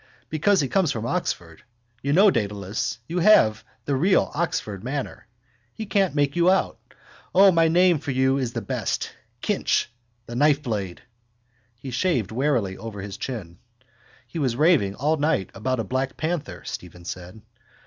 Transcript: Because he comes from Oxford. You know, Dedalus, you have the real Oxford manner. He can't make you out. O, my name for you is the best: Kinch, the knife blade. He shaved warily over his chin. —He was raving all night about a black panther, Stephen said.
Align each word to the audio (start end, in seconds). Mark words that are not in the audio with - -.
Because 0.31 0.61
he 0.61 0.67
comes 0.67 0.91
from 0.91 1.05
Oxford. 1.05 1.61
You 2.01 2.11
know, 2.11 2.31
Dedalus, 2.31 2.97
you 3.07 3.19
have 3.19 3.63
the 3.85 3.95
real 3.95 4.31
Oxford 4.33 4.83
manner. 4.83 5.27
He 5.75 5.85
can't 5.85 6.15
make 6.15 6.35
you 6.35 6.49
out. 6.49 6.79
O, 7.35 7.51
my 7.51 7.67
name 7.67 7.99
for 7.99 8.09
you 8.09 8.39
is 8.39 8.53
the 8.53 8.63
best: 8.63 9.11
Kinch, 9.43 9.89
the 10.25 10.35
knife 10.35 10.63
blade. 10.63 11.03
He 11.75 11.91
shaved 11.91 12.31
warily 12.31 12.75
over 12.79 12.99
his 13.01 13.15
chin. 13.17 13.59
—He 14.25 14.39
was 14.39 14.55
raving 14.55 14.95
all 14.95 15.17
night 15.17 15.51
about 15.53 15.79
a 15.79 15.83
black 15.83 16.17
panther, 16.17 16.63
Stephen 16.65 17.05
said. 17.05 17.39